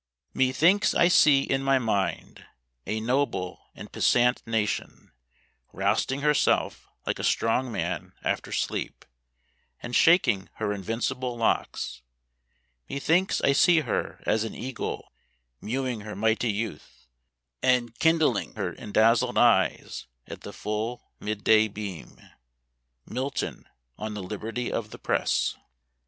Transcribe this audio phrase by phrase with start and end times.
[0.33, 2.43] Methinks I see in my mind
[2.87, 5.11] a noble and puissant nation,
[5.73, 9.05] rousting herself like a strong man after sleep,
[9.79, 12.01] and shaking her invincible locks;
[12.89, 15.11] methinks I see her as an eagle,
[15.61, 17.05] mewing her mighty youth,
[17.61, 22.19] and kindling her endazzled eyes at the full mid day beam.
[23.05, 25.57] MILTON ON THE LIBERTY OF THE PRESS.